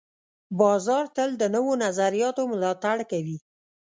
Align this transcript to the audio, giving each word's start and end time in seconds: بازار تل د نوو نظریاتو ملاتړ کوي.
بازار 0.59 1.05
تل 1.15 1.29
د 1.37 1.43
نوو 1.55 1.73
نظریاتو 1.83 2.41
ملاتړ 2.51 2.97
کوي. 3.11 3.37